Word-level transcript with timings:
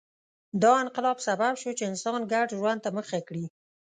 دا 0.61 0.71
انقلاب 0.83 1.17
سبب 1.27 1.53
شو 1.61 1.71
چې 1.77 1.83
انسان 1.91 2.19
ګډ 2.31 2.47
ژوند 2.59 2.79
ته 2.85 2.89
مخه 2.97 3.19
کړي 3.27 3.45